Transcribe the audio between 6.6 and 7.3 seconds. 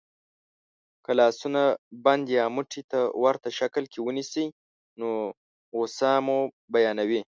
بیانوي.